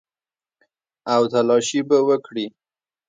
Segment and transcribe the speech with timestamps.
[1.13, 2.45] او تلاشي به وکړي.